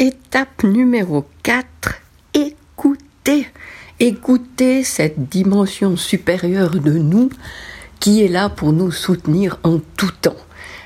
Étape 0.00 0.62
numéro 0.62 1.24
4, 1.42 1.66
écoutez. 2.32 3.48
Écoutez 3.98 4.84
cette 4.84 5.28
dimension 5.28 5.96
supérieure 5.96 6.76
de 6.76 6.92
nous 6.92 7.30
qui 7.98 8.22
est 8.22 8.28
là 8.28 8.48
pour 8.48 8.72
nous 8.72 8.92
soutenir 8.92 9.58
en 9.64 9.80
tout 9.96 10.12
temps. 10.20 10.36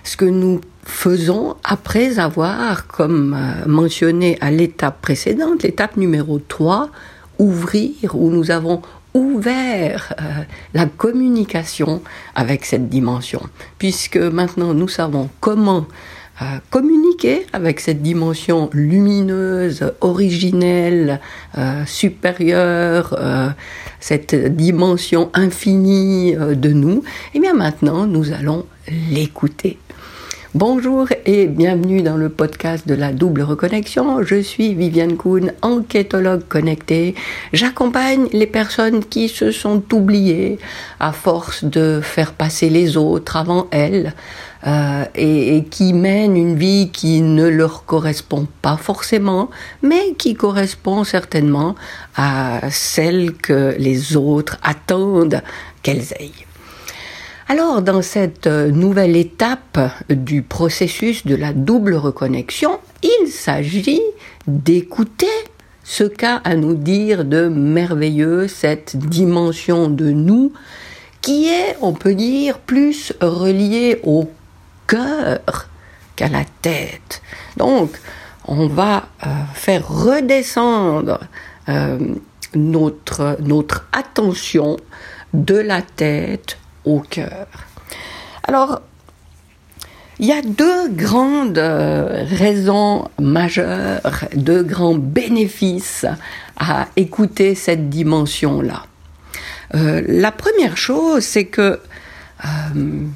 Ce 0.02 0.16
que 0.16 0.24
nous 0.24 0.62
faisons 0.84 1.56
après 1.62 2.18
avoir, 2.18 2.86
comme 2.86 3.34
euh, 3.34 3.68
mentionné 3.68 4.38
à 4.40 4.50
l'étape 4.50 5.02
précédente, 5.02 5.62
l'étape 5.62 5.98
numéro 5.98 6.38
3, 6.38 6.88
ouvrir, 7.38 8.14
où 8.14 8.30
nous 8.30 8.50
avons 8.50 8.80
ouvert 9.12 10.14
euh, 10.22 10.42
la 10.72 10.86
communication 10.86 12.00
avec 12.34 12.64
cette 12.64 12.88
dimension, 12.88 13.42
puisque 13.76 14.16
maintenant 14.16 14.72
nous 14.72 14.88
savons 14.88 15.28
comment 15.40 15.86
euh, 16.42 16.58
communiquer 16.70 17.46
avec 17.52 17.78
cette 17.78 18.02
dimension 18.02 18.68
lumineuse, 18.72 19.92
originelle, 20.00 21.20
euh, 21.56 21.84
supérieure, 21.86 23.16
cette 24.00 24.34
dimension 24.34 25.30
infinie 25.34 26.34
de 26.34 26.70
nous, 26.70 27.04
et 27.34 27.40
bien 27.40 27.54
maintenant 27.54 28.06
nous 28.06 28.32
allons 28.32 28.66
l'écouter. 29.10 29.78
Bonjour 30.54 31.08
et 31.24 31.46
bienvenue 31.46 32.02
dans 32.02 32.18
le 32.18 32.28
podcast 32.28 32.86
de 32.86 32.92
la 32.92 33.14
double 33.14 33.40
reconnexion. 33.40 34.22
Je 34.22 34.42
suis 34.42 34.74
Viviane 34.74 35.16
Kuhn, 35.16 35.54
enquêtologue 35.62 36.46
connectée. 36.46 37.14
J'accompagne 37.54 38.28
les 38.34 38.46
personnes 38.46 39.02
qui 39.02 39.30
se 39.30 39.50
sont 39.50 39.82
oubliées 39.94 40.58
à 41.00 41.12
force 41.12 41.64
de 41.64 42.00
faire 42.02 42.34
passer 42.34 42.68
les 42.68 42.98
autres 42.98 43.36
avant 43.36 43.66
elles 43.70 44.12
euh, 44.66 45.04
et, 45.14 45.64
qui 45.70 45.92
mènent 45.92 46.36
une 46.36 46.56
vie 46.56 46.90
qui 46.92 47.20
ne 47.20 47.48
leur 47.48 47.84
correspond 47.84 48.46
pas 48.62 48.76
forcément, 48.76 49.50
mais 49.82 50.14
qui 50.16 50.34
correspond 50.34 51.02
certainement 51.04 51.74
à 52.16 52.70
celle 52.70 53.32
que 53.34 53.74
les 53.78 54.16
autres 54.16 54.58
attendent 54.62 55.42
qu'elles 55.82 56.12
aient. 56.20 56.30
Alors, 57.48 57.82
dans 57.82 58.02
cette 58.02 58.46
euh, 58.46 58.70
nouvelle 58.70 59.16
étape 59.16 59.78
du 60.08 60.42
processus 60.42 61.26
de 61.26 61.34
la 61.34 61.52
double 61.52 61.94
reconnexion, 61.94 62.78
il 63.02 63.28
s'agit 63.28 64.00
d'écouter 64.46 65.26
ce 65.82 66.04
qu'a 66.04 66.36
à 66.36 66.54
nous 66.54 66.74
dire 66.74 67.24
de 67.24 67.48
merveilleux 67.48 68.46
cette 68.46 68.96
dimension 68.96 69.88
de 69.88 70.10
nous 70.10 70.52
qui 71.20 71.48
est, 71.48 71.76
on 71.80 71.92
peut 71.92 72.14
dire, 72.14 72.58
plus 72.58 73.12
reliée 73.20 74.00
au 74.02 74.28
qu'à 76.16 76.28
la 76.28 76.44
tête. 76.60 77.22
Donc, 77.56 77.98
on 78.46 78.66
va 78.66 79.08
euh, 79.26 79.28
faire 79.54 79.86
redescendre 79.88 81.20
euh, 81.68 81.98
notre, 82.54 83.36
attention 83.92 84.76
de 85.32 85.54
la 85.54 85.82
tête 85.82 86.58
au 86.84 87.00
cœur. 87.00 87.46
Alors, 88.46 88.82
il 90.18 90.26
y 90.26 90.32
a 90.32 90.42
deux 90.42 90.88
grandes 90.88 91.58
euh, 91.58 92.24
raisons 92.28 93.08
majeures, 93.20 94.24
deux 94.34 94.62
grands 94.62 94.94
bénéfices 94.94 96.06
à 96.58 96.88
écouter 96.96 97.54
cette 97.54 97.88
dimension-là. 97.88 98.84
La 99.74 100.32
première 100.32 100.76
chose, 100.76 101.24
c'est 101.24 101.46
que, 101.46 101.80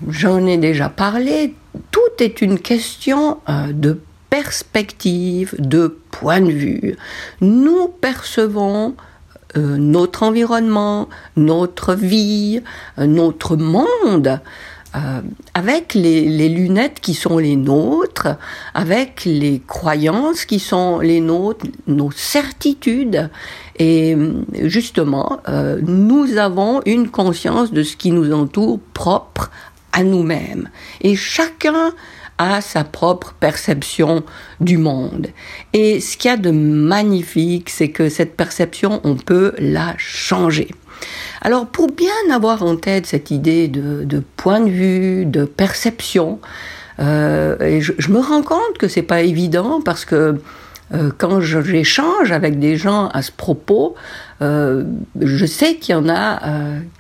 j'en 0.09 0.47
ai 0.47 0.57
déjà 0.57 0.89
parlé, 0.89 1.55
tout 1.91 2.01
est 2.21 2.43
une 2.43 2.59
question 2.59 3.39
de 3.49 4.01
perspective, 4.31 5.55
de 5.59 5.99
point 6.11 6.41
de 6.41 6.51
vue. 6.51 6.97
Nous 7.41 7.89
percevons 7.89 8.95
euh, 9.57 9.77
notre 9.79 10.23
environnement, 10.23 11.09
notre 11.37 11.95
vie, 11.95 12.61
euh, 12.99 13.07
notre 13.07 13.57
monde, 13.57 14.41
euh, 14.95 15.21
avec 15.55 15.95
les, 15.95 16.49
lunettes 16.49 17.01
qui 17.01 17.15
sont 17.15 17.39
les 17.39 17.57
nôtres, 17.57 18.29
avec 18.75 19.25
les 19.25 19.63
croyances 19.67 20.45
qui 20.45 20.59
sont 20.59 20.99
les 20.99 21.21
nôtres, 21.21 21.65
nos 21.87 22.11
certitudes. 22.11 23.31
Et 23.79 24.17
justement, 24.65 25.41
nous 25.83 26.39
avons 26.39 26.81
une 26.87 27.11
conscience 27.11 27.73
de 27.73 27.83
ce 27.83 27.95
qui 27.95 28.11
nous 28.11 28.33
entoure 28.33 28.79
propre 28.95 29.51
à 29.97 30.05
nous-mêmes. 30.05 30.69
Et 31.01 31.17
chacun 31.17 31.93
a 32.39 32.61
sa 32.61 32.85
propre 32.85 33.35
perception 33.41 34.23
du 34.61 34.77
monde. 34.77 35.29
Et 35.73 36.01
ce 36.01 36.17
qu'il 36.19 36.31
y 36.31 36.35
a 36.35 36.37
de 36.37 36.51
magnifique, 36.51 37.71
c'est 37.71 37.89
que 37.89 38.09
cette 38.11 38.37
perception, 38.37 39.01
on 39.05 39.17
peut 39.17 39.55
la 39.59 39.95
changer. 39.97 40.69
Alors 41.41 41.67
pour 41.67 41.91
bien 41.91 42.13
avoir 42.31 42.63
en 42.63 42.77
tête 42.77 43.07
cette 43.07 43.31
idée 43.31 43.69
de, 43.69 44.23
point 44.37 44.61
de 44.61 44.71
vue, 44.71 45.25
de 45.25 45.45
perception, 45.45 46.41
euh, 46.99 47.81
je, 47.81 48.11
me 48.11 48.19
rends 48.19 48.43
compte 48.43 48.79
que 48.79 48.89
c'est 48.89 49.03
pas 49.03 49.23
évident 49.23 49.81
parce 49.83 50.05
que 50.05 50.41
euh, 50.95 51.11
quand 51.17 51.41
j'échange 51.41 52.33
avec 52.33 52.59
des 52.59 52.77
gens 52.77 53.09
à 53.09 53.23
ce 53.23 53.33
propos, 53.33 53.95
euh, 54.41 54.85
je 55.21 55.47
sais 55.47 55.77
qu'il 55.77 55.95
y 55.95 55.99
en 55.99 56.09
a 56.09 56.41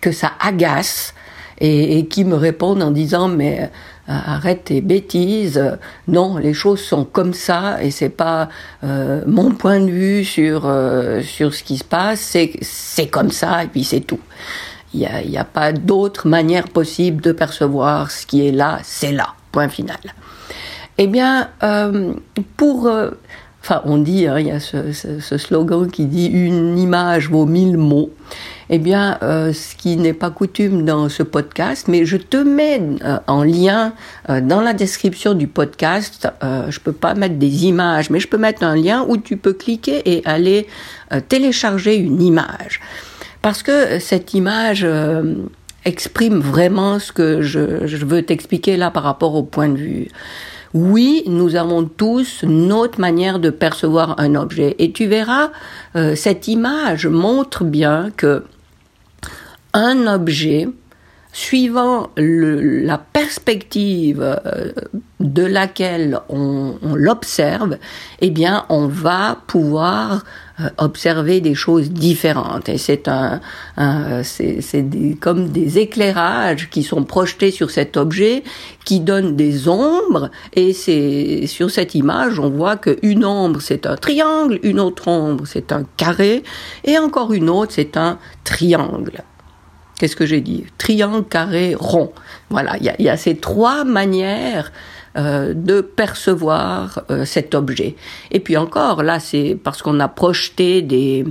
que 0.00 0.12
ça 0.12 0.32
agace 0.40 1.14
et, 1.58 1.98
et, 1.98 2.06
qui 2.06 2.24
me 2.24 2.34
répondent 2.34 2.82
en 2.82 2.90
disant 2.90 3.28
mais 3.28 3.70
euh, 4.08 4.12
arrête 4.12 4.64
tes 4.64 4.80
bêtises. 4.80 5.60
Non, 6.06 6.36
les 6.36 6.54
choses 6.54 6.80
sont 6.80 7.04
comme 7.04 7.34
ça 7.34 7.82
et 7.82 7.90
c'est 7.90 8.08
pas 8.08 8.48
euh, 8.84 9.22
mon 9.26 9.50
point 9.50 9.80
de 9.80 9.90
vue 9.90 10.24
sur 10.24 10.62
euh, 10.66 11.22
sur 11.22 11.52
ce 11.52 11.64
qui 11.64 11.76
se 11.76 11.84
passe. 11.84 12.20
C'est 12.20 12.52
c'est 12.60 13.08
comme 13.08 13.32
ça 13.32 13.64
et 13.64 13.66
puis 13.66 13.82
c'est 13.82 14.00
tout. 14.00 14.20
Il 14.94 15.00
n'y 15.00 15.06
a, 15.06 15.22
y 15.22 15.36
a 15.36 15.44
pas 15.44 15.72
d'autre 15.72 16.28
manière 16.28 16.68
possible 16.68 17.20
de 17.20 17.32
percevoir 17.32 18.12
ce 18.12 18.26
qui 18.26 18.46
est 18.46 18.52
là. 18.52 18.78
C'est 18.84 19.12
là. 19.12 19.34
Point 19.50 19.68
final. 19.68 19.98
Eh 20.98 21.08
bien, 21.08 21.50
pour 22.56 22.88
enfin, 23.62 23.82
on 23.84 23.98
dit, 23.98 24.26
hein, 24.26 24.38
il 24.38 24.46
y 24.46 24.50
a 24.50 24.60
ce, 24.60 24.92
ce, 24.92 25.36
slogan 25.36 25.90
qui 25.90 26.06
dit 26.06 26.26
une 26.26 26.78
image 26.78 27.28
vaut 27.28 27.44
mille 27.44 27.76
mots 27.76 28.10
eh 28.68 28.78
bien, 28.78 29.18
euh, 29.22 29.52
ce 29.52 29.76
qui 29.76 29.96
n'est 29.96 30.12
pas 30.12 30.30
coutume 30.30 30.84
dans 30.84 31.08
ce 31.08 31.22
podcast, 31.22 31.86
mais 31.88 32.04
je 32.04 32.16
te 32.16 32.36
mets 32.36 32.82
euh, 33.04 33.18
en 33.28 33.44
lien 33.44 33.92
euh, 34.28 34.40
dans 34.40 34.60
la 34.60 34.72
description 34.72 35.34
du 35.34 35.46
podcast. 35.46 36.28
je 36.42 36.80
peux 36.80 36.92
pas 36.92 37.14
mettre 37.14 37.36
des 37.36 37.66
images, 37.66 38.10
mais 38.10 38.18
je 38.18 38.28
peux 38.28 38.38
mettre 38.38 38.64
un 38.64 38.74
lien 38.74 39.04
où 39.08 39.16
tu 39.16 39.36
peux 39.36 39.52
cliquer 39.52 40.02
et 40.04 40.22
aller 40.24 40.66
télécharger 41.28 41.96
une 41.96 42.20
image, 42.20 42.80
parce 43.42 43.62
que 43.62 43.98
cette 43.98 44.34
image 44.34 44.86
exprime 45.84 46.38
vraiment 46.38 46.98
ce 46.98 47.12
que 47.12 47.42
je, 47.42 47.86
je 47.86 48.04
veux 48.04 48.22
t'expliquer 48.22 48.76
là 48.76 48.90
par 48.90 49.02
rapport 49.04 49.34
au 49.34 49.42
point 49.42 49.68
de 49.68 49.76
vue. 49.76 50.08
Oui, 50.74 51.22
nous 51.26 51.56
avons 51.56 51.84
tous 51.84 52.42
notre 52.44 53.00
manière 53.00 53.38
de 53.38 53.50
percevoir 53.50 54.18
un 54.18 54.34
objet. 54.34 54.74
Et 54.78 54.92
tu 54.92 55.06
verras, 55.06 55.50
cette 56.14 56.48
image 56.48 57.06
montre 57.06 57.64
bien 57.64 58.10
que 58.16 58.42
un 59.76 60.06
objet 60.06 60.68
suivant 61.34 62.08
la 62.16 62.96
perspective 62.96 64.22
euh, 64.22 64.72
de 65.20 65.42
laquelle 65.42 66.18
on, 66.30 66.76
l'observe, 66.94 67.76
eh 68.22 68.30
bien, 68.30 68.64
on 68.70 68.86
va 68.86 69.36
pouvoir 69.46 70.24
euh, 70.60 70.70
observer 70.78 71.42
des 71.42 71.54
choses 71.54 71.90
différentes. 71.90 72.70
Et 72.70 72.78
c'est 72.78 73.02
comme 75.20 75.48
des 75.50 75.78
éclairages 75.78 76.70
qui 76.70 76.82
sont 76.82 77.04
projetés 77.04 77.50
sur 77.50 77.70
cet 77.70 77.98
objet, 77.98 78.42
qui 78.86 79.00
donnent 79.00 79.36
des 79.36 79.68
ombres. 79.68 80.30
Et 80.54 80.72
sur 80.72 81.70
cette 81.70 81.94
image, 81.94 82.38
on 82.38 82.48
voit 82.48 82.78
qu'une 82.78 83.26
ombre 83.26 83.60
c'est 83.60 83.84
un 83.84 83.96
triangle, 83.96 84.58
une 84.62 84.80
autre 84.80 85.08
ombre 85.08 85.44
c'est 85.46 85.70
un 85.70 85.84
carré, 85.98 86.44
et 86.84 86.96
encore 86.96 87.34
une 87.34 87.50
autre 87.50 87.72
c'est 87.74 87.98
un 87.98 88.18
triangle. 88.42 89.22
Qu'est-ce 89.98 90.16
que 90.16 90.26
j'ai 90.26 90.40
dit? 90.40 90.64
Triangle, 90.76 91.24
carré, 91.24 91.74
rond. 91.78 92.12
Voilà, 92.50 92.76
il 92.78 93.04
y 93.04 93.08
a, 93.08 93.16
ces 93.16 93.36
trois 93.36 93.84
manières 93.84 94.72
euh, 95.16 95.54
de 95.54 95.80
percevoir 95.80 97.02
euh, 97.10 97.24
cet 97.24 97.54
objet. 97.54 97.96
Et 98.30 98.40
puis 98.40 98.58
encore, 98.58 99.02
là, 99.02 99.20
c'est 99.20 99.58
parce 99.62 99.80
qu'on 99.80 99.98
a 100.00 100.08
projeté 100.08 100.82
des 100.82 101.24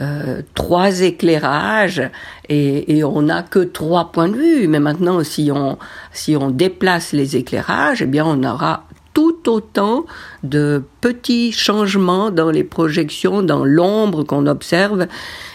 euh, 0.00 0.42
trois 0.54 1.00
éclairages 1.00 2.02
et, 2.50 2.98
et 2.98 3.04
on 3.04 3.22
n'a 3.22 3.42
que 3.42 3.60
trois 3.60 4.12
points 4.12 4.28
de 4.28 4.36
vue. 4.36 4.68
Mais 4.68 4.80
maintenant, 4.80 5.24
si 5.24 5.50
on 5.50 5.78
si 6.12 6.36
on 6.36 6.50
déplace 6.50 7.12
les 7.12 7.36
éclairages, 7.36 8.02
eh 8.02 8.06
bien, 8.06 8.26
on 8.26 8.42
aura 8.44 8.84
tout 9.14 9.48
autant 9.48 10.04
de 10.42 10.82
petits 11.00 11.52
changements 11.52 12.30
dans 12.30 12.50
les 12.50 12.64
projections, 12.64 13.42
dans 13.42 13.64
l'ombre 13.64 14.24
qu'on 14.24 14.46
observe, 14.46 15.06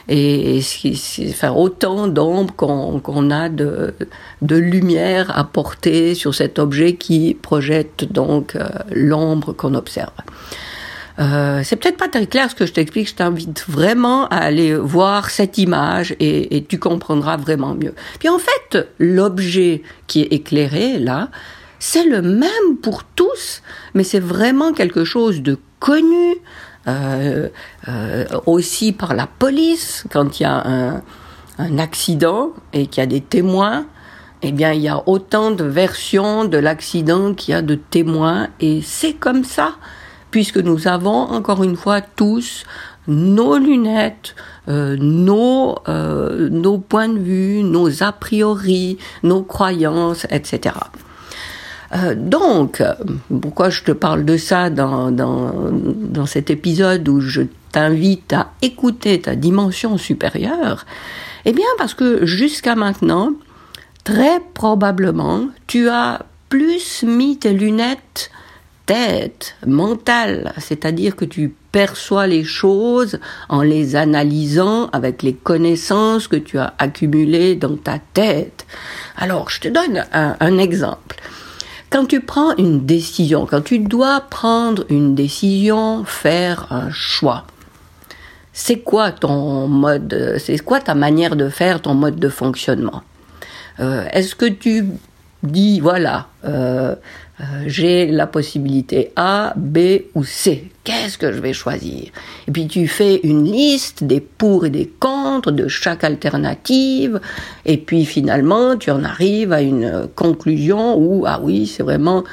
et, 0.08 0.62
enfin, 1.30 1.52
autant 1.52 2.08
d'ombre 2.08 2.54
qu'on 2.56 3.32
a 3.32 3.50
de, 3.50 3.94
de 4.42 4.56
lumière 4.56 5.38
à 5.38 5.44
porter 5.44 6.16
sur 6.16 6.34
cet 6.34 6.58
objet 6.58 6.94
qui 6.96 7.38
projette 7.40 8.12
donc 8.12 8.56
euh, 8.56 8.68
l'ombre 8.92 9.54
qu'on 9.54 9.76
observe. 9.76 10.10
euh, 11.20 11.62
c'est 11.64 11.76
peut-être 11.76 11.98
pas 11.98 12.08
très 12.08 12.28
clair 12.28 12.50
ce 12.50 12.56
que 12.56 12.66
je 12.66 12.72
t'explique. 12.72 13.10
Je 13.10 13.16
t'invite 13.16 13.66
vraiment 13.68 14.28
à 14.30 14.38
aller 14.38 14.74
voir 14.74 15.30
cette 15.30 15.58
image 15.58 16.16
et, 16.20 16.56
et, 16.56 16.64
tu 16.64 16.80
comprendras 16.80 17.36
vraiment 17.36 17.76
mieux. 17.76 17.94
Puis 18.20 18.30
en 18.30 18.40
fait, 18.40 18.88
l'objet 19.00 19.84
qui 20.08 20.22
est 20.22 20.34
éclairé 20.34 20.98
là, 20.98 21.30
c'est 21.80 22.06
le 22.06 22.22
même 22.22 22.78
pour 22.82 23.04
tous, 23.04 23.62
mais 23.94 24.04
c'est 24.04 24.20
vraiment 24.20 24.74
quelque 24.74 25.04
chose 25.04 25.42
de 25.42 25.58
connu 25.80 26.36
euh, 26.88 27.50
euh, 27.88 28.26
aussi 28.46 28.92
par 28.92 29.14
la 29.14 29.28
police 29.28 30.06
quand 30.12 30.40
il 30.40 30.44
y 30.44 30.46
a 30.46 30.68
un, 30.68 31.02
un 31.58 31.78
accident 31.78 32.52
et 32.74 32.88
qu'il 32.88 33.02
y 33.02 33.04
a 33.04 33.08
des 33.08 33.22
témoins. 33.22 33.86
Eh 34.42 34.52
bien, 34.54 34.72
il 34.72 34.82
y 34.82 34.88
a 34.88 35.04
autant 35.08 35.52
de 35.52 35.66
versions 35.66 36.46
de 36.46 36.58
l'accident 36.58 37.34
qu'il 37.34 37.54
y 37.54 37.56
a 37.56 37.62
de 37.62 37.76
témoins, 37.76 38.48
et 38.62 38.82
c'est 38.82 39.14
comme 39.14 39.44
ça 39.44 39.76
puisque 40.32 40.58
nous 40.58 40.88
avons 40.88 41.32
encore 41.32 41.64
une 41.64 41.76
fois 41.76 42.02
tous 42.02 42.64
nos 43.08 43.58
lunettes, 43.58 44.36
euh, 44.68 44.96
nos, 45.00 45.78
euh, 45.88 46.50
nos 46.50 46.78
points 46.78 47.10
de 47.10 47.18
vue, 47.18 47.64
nos 47.64 48.04
a 48.04 48.12
priori, 48.12 48.98
nos 49.24 49.42
croyances, 49.42 50.28
etc. 50.30 50.76
Euh, 51.96 52.16
donc, 52.16 52.84
pourquoi 53.42 53.70
je 53.70 53.84
te 53.84 53.92
parle 53.92 54.26
de 54.26 54.38
ça 54.38 54.70
dans, 54.70 55.12
dans, 55.12 55.72
dans 55.72 56.26
cet 56.26 56.50
épisode 56.50 57.08
où 57.10 57.20
je 57.20 57.42
t'invite 57.72 58.34
à 58.34 58.52
écouter 58.62 59.22
ta 59.22 59.36
dimension 59.36 59.98
supérieure? 59.98 60.86
Eh 61.46 61.54
bien, 61.54 61.66
parce 61.78 61.94
que 61.94 62.26
jusqu'à 62.26 62.76
maintenant, 62.76 63.32
très 64.04 64.40
probablement, 64.54 65.48
tu 65.68 65.90
as 65.90 66.26
plus 66.50 67.04
mis 67.04 67.38
tes 67.38 67.54
lunettes 67.54 68.32
tête 68.90 69.56
mentale, 69.68 70.52
c'est-à-dire 70.58 71.16
que 71.16 71.24
tu 71.24 71.54
perçois 71.72 72.26
les 72.26 72.44
choses 72.44 73.20
en 73.48 73.62
les 73.62 73.96
analysant 73.96 74.88
avec 74.88 75.22
les 75.22 75.36
connaissances 75.36 76.28
que 76.28 76.38
tu 76.38 76.58
as 76.58 76.74
accumulées 76.80 77.56
dans 77.56 77.78
ta 77.78 78.00
tête. 78.00 78.66
Alors, 79.16 79.52
je 79.52 79.60
te 79.60 79.68
donne 79.68 80.06
un, 80.12 80.36
un 80.40 80.58
exemple. 80.58 81.18
Quand 81.90 82.06
tu 82.06 82.22
prends 82.22 82.56
une 82.58 82.86
décision, 82.86 83.48
quand 83.48 83.62
tu 83.62 83.80
dois 83.80 84.22
prendre 84.22 84.86
une 84.90 85.16
décision, 85.16 86.04
faire 86.06 86.68
un 86.72 86.92
choix, 86.92 87.46
c'est 88.54 88.80
quoi 88.80 89.12
ton 89.12 89.68
mode, 89.68 90.36
c'est 90.38 90.60
quoi 90.60 90.80
ta 90.82 90.94
manière 90.94 91.36
de 91.36 91.50
faire, 91.50 91.82
ton 91.82 91.96
mode 91.96 92.18
de 92.18 92.30
fonctionnement? 92.30 93.02
Euh, 93.80 94.06
Est-ce 94.12 94.36
que 94.36 94.46
tu 94.46 94.86
dis, 95.42 95.80
voilà, 95.80 96.28
euh, 96.46 96.96
euh, 97.42 97.64
j'ai 97.68 98.08
la 98.08 98.28
possibilité 98.28 99.12
A, 99.16 99.54
B 99.56 99.78
ou 100.16 100.24
C. 100.24 100.70
Qu'est-ce 100.84 101.18
que 101.18 101.32
je 101.32 101.40
vais 101.40 101.54
choisir? 101.54 102.10
Et 102.48 102.52
puis 102.52 102.68
tu 102.68 102.88
fais 102.88 103.20
une 103.24 103.46
liste 103.46 104.04
des 104.04 104.20
pour 104.20 104.66
et 104.66 104.70
des 104.70 104.92
contre 105.00 105.52
de 105.52 105.68
chaque 105.68 106.04
alternative, 106.04 107.22
et 107.66 107.78
puis 107.78 108.06
finalement 108.06 108.76
tu 108.76 108.92
en 108.92 109.04
arrives 109.04 109.54
à 109.54 109.62
une 109.62 110.08
conclusion 110.16 110.98
où, 110.98 111.26
ah 111.28 111.40
oui, 111.42 111.68
c'est 111.68 111.84
vraiment 111.84 112.24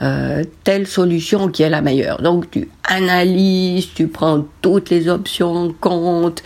euh, 0.00 0.44
telle 0.64 0.86
solution 0.86 1.48
qui 1.48 1.62
est 1.62 1.70
la 1.70 1.80
meilleure. 1.80 2.20
Donc 2.22 2.50
tu 2.50 2.68
analyses, 2.84 3.88
tu 3.94 4.08
prends 4.08 4.44
toutes 4.60 4.90
les 4.90 5.08
options 5.08 5.54
en 5.54 5.72
compte, 5.72 6.42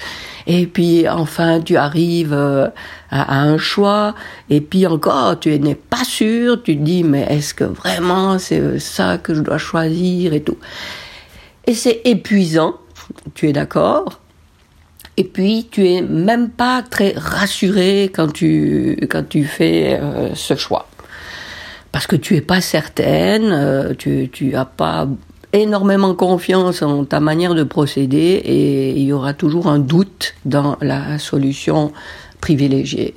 et 0.47 0.67
puis 0.67 1.09
enfin 1.09 1.61
tu 1.61 1.77
arrives 1.77 2.33
euh, 2.33 2.69
à, 3.11 3.41
un 3.43 3.59
choix, 3.59 4.15
et 4.49 4.61
puis 4.61 4.87
encore 4.87 5.39
tu 5.41 5.59
n'es 5.59 5.75
pas 5.75 6.05
sûr, 6.05 6.63
tu 6.63 6.77
te 6.77 6.83
dis 6.83 7.03
mais 7.03 7.27
est-ce 7.29 7.55
que 7.55 7.65
vraiment 7.65 8.39
c'est 8.39 8.79
ça 8.79 9.19
que 9.19 9.35
je 9.35 9.41
dois 9.41 9.59
choisir 9.59 10.33
et 10.33 10.43
tout. 10.43 10.59
Et 11.67 11.75
c'est 11.75 12.01
épuisant, 12.05 12.77
tu 13.35 13.49
es 13.49 13.53
d'accord? 13.53 14.21
Et 15.17 15.25
puis 15.25 15.67
tu 15.71 15.89
es 15.89 16.03
même 16.03 16.51
pas 16.51 16.83
très 16.83 17.15
rassuré 17.17 18.13
quand 18.15 18.33
tu 18.33 18.99
quand 19.11 19.29
tu 19.29 19.45
fais 19.45 19.99
euh, 20.01 20.35
ce 20.35 20.55
choix. 20.55 20.89
Parce 21.91 22.07
que 22.07 22.17
tu 22.17 22.37
es 22.37 22.43
pas 22.43 22.61
certaine, 22.61 23.51
euh, 23.51 23.95
tu 23.97 24.29
tu 24.31 24.55
as 24.55 24.67
pas 24.67 25.09
énormément 25.59 26.15
confiance 26.15 26.83
en 26.83 27.05
ta 27.05 27.21
manière 27.21 27.55
de 27.55 27.63
procéder 27.63 28.43
et 28.45 28.91
il 28.91 29.03
y 29.03 29.13
aura 29.13 29.35
toujours 29.35 29.67
un 29.67 29.79
doute 29.79 30.35
dans 30.45 30.77
la 30.81 31.19
solution 31.19 31.93
privilégiée. 32.41 33.15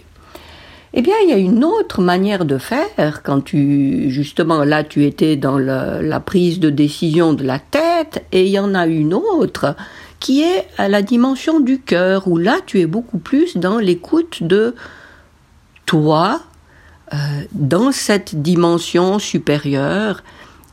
Eh 0.94 1.02
bien, 1.04 1.14
il 1.24 1.30
y 1.30 1.34
a 1.34 1.38
une 1.38 1.64
autre 1.64 2.02
manière 2.02 2.46
de 2.46 2.58
faire 2.58 3.22
quand 3.22 3.42
tu, 3.42 4.10
justement, 4.10 4.64
là, 4.64 4.84
tu 4.84 5.06
étais 5.06 5.36
dans 5.36 5.60
la 5.60 6.20
prise 6.20 6.60
de 6.60 6.72
décision 6.72 7.34
de 7.34 7.44
la 7.44 7.60
tête 7.60 8.26
et 8.32 8.46
il 8.46 8.50
y 8.50 8.60
en 8.60 8.74
a 8.74 8.88
une 8.88 9.14
autre 9.14 9.76
qui 10.20 10.42
est 10.42 10.68
à 10.78 10.90
la 10.90 11.02
dimension 11.02 11.60
du 11.60 11.80
cœur 11.80 12.28
où 12.28 12.38
là, 12.38 12.58
tu 12.66 12.80
es 12.80 12.88
beaucoup 12.88 13.20
plus 13.20 13.56
dans 13.58 13.78
l'écoute 13.78 14.42
de 14.42 14.76
toi, 15.86 16.42
euh, 17.14 17.18
dans 17.52 17.92
cette 17.92 18.42
dimension 18.42 19.20
supérieure 19.20 20.24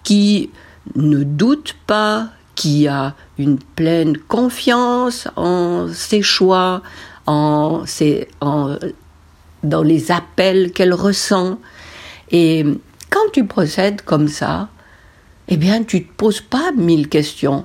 qui 0.03 0.51
ne 0.95 1.23
doute 1.25 1.75
pas, 1.87 2.29
qui 2.55 2.89
a 2.89 3.15
une 3.39 3.59
pleine 3.59 4.17
confiance 4.17 5.29
en 5.37 5.89
ses 5.93 6.23
choix, 6.23 6.83
en, 7.27 7.85
ses, 7.85 8.29
en 8.41 8.77
dans 9.63 9.83
les 9.83 10.11
appels 10.11 10.73
qu'elle 10.73 10.95
ressent. 10.95 11.59
Et 12.31 12.65
quand 13.11 13.31
tu 13.33 13.45
procèdes 13.45 14.03
comme 14.03 14.29
ça, 14.29 14.69
eh 15.49 15.57
bien, 15.57 15.85
tu 15.85 16.07
te 16.07 16.13
poses 16.17 16.41
pas 16.41 16.73
mille 16.73 17.09
questions. 17.09 17.65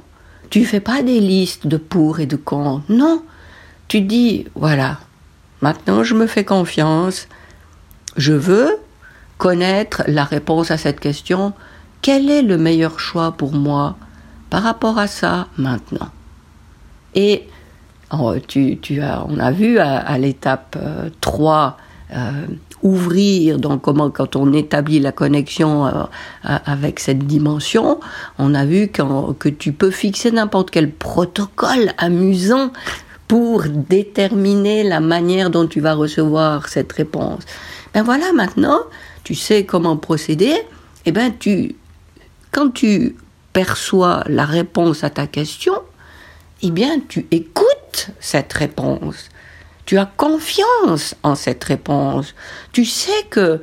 Tu 0.50 0.66
fais 0.66 0.82
pas 0.82 1.02
des 1.02 1.20
listes 1.20 1.68
de 1.68 1.78
pour 1.78 2.20
et 2.20 2.26
de 2.26 2.36
contre. 2.36 2.84
Non. 2.90 3.24
Tu 3.88 4.02
dis, 4.02 4.46
voilà, 4.56 5.00
maintenant 5.62 6.04
je 6.04 6.16
me 6.16 6.28
fais 6.28 6.44
confiance. 6.44 7.28
Je 8.18 8.34
veux 8.34 8.78
connaître 9.38 10.04
la 10.08 10.26
réponse 10.26 10.70
à 10.70 10.78
cette 10.78 11.00
question 11.00 11.54
quel 12.02 12.30
est 12.30 12.42
le 12.42 12.58
meilleur 12.58 13.00
choix 13.00 13.32
pour 13.32 13.54
moi 13.54 13.96
par 14.50 14.64
rapport 14.64 14.98
à 14.98 15.08
ça 15.08 15.48
maintenant? 15.58 16.10
Et 17.16 17.48
oh, 18.12 18.34
tu, 18.48 18.78
tu 18.82 19.02
as, 19.02 19.26
on 19.28 19.40
a 19.40 19.52
vu 19.52 19.80
à, 19.80 20.18
l'étape 20.18 20.78
3 21.22 21.78
euh, 22.12 22.16
euh, 22.16 22.32
ouvrir, 22.84 23.60
donc 23.60 23.82
comment 23.84 24.10
quand 24.10 24.36
on 24.36 24.52
établit 24.54 25.00
la 25.00 25.12
connexion 25.12 25.86
euh, 25.86 26.04
avec 26.44 27.00
cette 27.00 27.26
dimension, 27.26 28.00
on 28.40 28.56
a 28.56 28.66
vu 28.66 28.88
que 28.88 29.50
tu 29.50 29.72
peux 29.72 29.92
fixer 29.92 30.32
n'importe 30.32 30.72
quel 30.72 30.92
protocole 30.92 31.94
amusant 31.98 32.72
pour 33.28 33.64
déterminer 33.64 34.84
la 34.84 35.00
manière 35.00 35.50
dont 35.52 35.68
tu 35.68 35.80
vas 35.80 35.94
recevoir 35.94 36.68
cette 36.68 36.92
réponse. 36.92 37.44
Ben 37.94 38.04
voilà, 38.04 38.34
maintenant, 38.34 38.80
tu 39.24 39.36
sais 39.36 39.64
comment 39.64 39.96
procéder. 39.96 40.56
Eh 41.06 41.12
ben 41.12 41.32
tu 41.40 41.76
quand 42.52 42.72
tu 42.72 43.16
perçois 43.54 44.24
la 44.28 44.46
réponse 44.46 45.04
à 45.04 45.10
ta 45.10 45.28
question, 45.28 45.74
eh 46.62 46.72
bien, 46.72 47.00
tu 47.08 47.26
écoutes 47.32 48.12
cette 48.20 48.54
réponse. 48.54 49.30
Tu 49.86 49.98
as 49.98 50.06
confiance 50.06 51.16
en 51.24 51.36
cette 51.36 51.64
réponse. 51.64 52.36
Tu 52.72 52.86
sais 52.86 53.24
que 53.30 53.62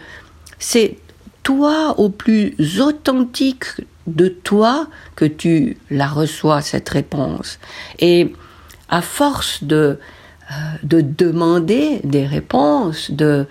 c'est 0.58 0.98
toi 1.42 1.94
au 1.98 2.08
plus 2.08 2.54
authentique 2.80 3.64
de 4.06 4.28
toi 4.28 4.88
que 5.16 5.24
tu 5.24 5.78
la 5.90 6.08
reçois, 6.08 6.60
cette 6.60 6.88
réponse. 6.88 7.58
Et 7.98 8.34
à 8.88 9.02
force 9.02 9.62
de, 9.64 9.98
euh, 10.50 10.54
de 10.82 11.00
demander 11.00 12.00
des 12.04 12.26
réponses, 12.26 13.10
de, 13.10 13.46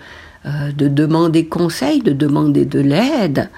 euh, 0.46 0.72
de 0.72 0.88
demander 0.88 1.46
conseil, 1.46 2.00
de 2.00 2.12
demander 2.12 2.64
de 2.64 2.80
l'aide, 2.80 3.50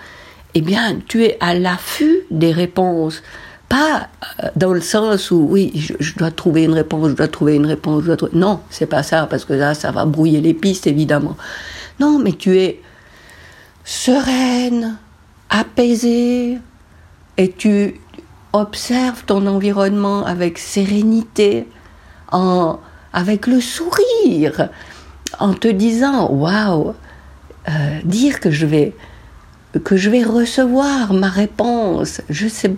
eh 0.55 0.61
bien, 0.61 0.99
tu 1.07 1.25
es 1.25 1.37
à 1.41 1.55
l'affût 1.55 2.21
des 2.31 2.53
réponses. 2.53 3.23
Pas 3.69 4.09
euh, 4.43 4.49
dans 4.57 4.73
le 4.73 4.81
sens 4.81 5.31
où, 5.31 5.47
oui, 5.49 5.71
je, 6.01 6.15
dois 6.17 6.31
trouver 6.31 6.65
une 6.65 6.75
réponse, 6.75 7.11
je 7.11 7.15
dois 7.15 7.29
trouver 7.29 7.55
une 7.55 7.67
réponse, 7.67 8.03
je 8.03 8.07
dois 8.07 8.17
trouver... 8.17 8.37
Non, 8.37 8.61
c'est 8.71 8.87
pas 8.87 9.03
ça, 9.03 9.27
parce 9.31 9.45
que 9.45 9.53
là, 9.53 9.75
ça 9.75 9.93
va 9.93 10.05
brouiller 10.07 10.41
les 10.41 10.55
pistes, 10.55 10.87
évidemment. 10.87 11.37
Non, 12.01 12.19
mais 12.19 12.33
tu 12.33 12.59
es 12.59 12.81
sereine, 13.85 14.97
apaisée, 15.51 16.59
et 17.37 17.53
tu 17.53 18.01
observes 18.53 19.25
ton 19.25 19.47
environnement 19.47 20.27
avec 20.27 20.59
sérénité, 20.59 21.67
en, 22.33 22.81
avec 23.13 23.47
le 23.47 23.61
sourire, 23.61 24.69
en 25.39 25.55
te 25.55 25.69
disant, 25.69 26.29
waouh, 26.31 26.95
euh, 27.69 28.01
dire 28.05 28.41
que 28.41 28.51
je 28.51 28.67
vais 28.67 28.95
que 29.85 29.97
je 29.97 30.11
vais 30.11 30.25
recevoir 30.25 31.13
ma 31.13 31.29
réponse. 31.29 32.21
Je 32.29 32.49
sais, 32.49 32.75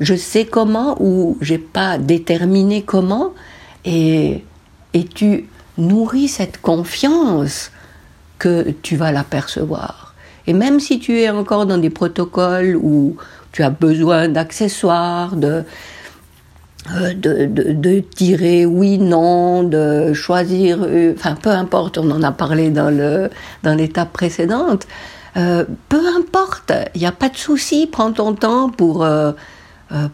je 0.00 0.14
sais 0.14 0.46
comment 0.46 0.96
ou 1.00 1.36
j'ai 1.40 1.58
pas 1.58 1.98
déterminé 1.98 2.82
comment 2.82 3.32
et, 3.84 4.44
et 4.94 5.04
tu 5.04 5.48
nourris 5.78 6.28
cette 6.28 6.60
confiance 6.60 7.70
que 8.38 8.70
tu 8.82 8.96
vas 8.96 9.12
l'apercevoir. 9.12 10.14
Et 10.46 10.52
même 10.52 10.80
si 10.80 10.98
tu 10.98 11.18
es 11.18 11.30
encore 11.30 11.66
dans 11.66 11.78
des 11.78 11.90
protocoles 11.90 12.76
où 12.76 13.16
tu 13.52 13.62
as 13.62 13.70
besoin 13.70 14.28
d'accessoires, 14.28 15.36
de, 15.36 15.64
euh, 16.94 17.14
de, 17.14 17.46
de, 17.46 18.00
tirer 18.00 18.64
oui, 18.64 18.98
non, 18.98 19.62
de 19.62 20.12
choisir, 20.14 20.78
euh, 20.82 21.12
enfin 21.16 21.34
peu 21.34 21.50
importe, 21.50 21.98
on 21.98 22.10
en 22.10 22.22
a 22.22 22.32
parlé 22.32 22.70
dans 22.70 22.90
le 22.90 23.28
dans 23.62 23.74
l'étape 23.74 24.12
précédente. 24.12 24.86
Euh, 25.36 25.64
peu 25.88 26.06
importe, 26.16 26.72
il 26.94 27.00
n'y 27.00 27.06
a 27.06 27.12
pas 27.12 27.28
de 27.28 27.36
souci, 27.36 27.86
prends 27.86 28.12
ton 28.12 28.34
temps 28.34 28.68
pour 28.68 29.06